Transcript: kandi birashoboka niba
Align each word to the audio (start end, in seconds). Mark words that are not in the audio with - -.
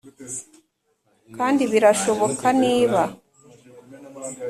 kandi 1.35 1.61
birashoboka 1.71 2.47
niba 2.61 3.01